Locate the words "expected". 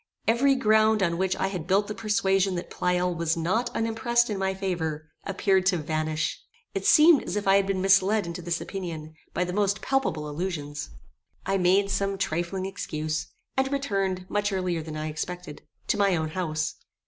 15.07-15.61